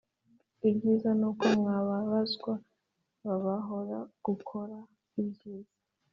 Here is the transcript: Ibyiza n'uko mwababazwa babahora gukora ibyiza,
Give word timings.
Ibyiza 0.69 1.09
n'uko 1.19 1.45
mwababazwa 1.59 2.53
babahora 3.25 3.99
gukora 4.25 4.77
ibyiza, 5.21 5.71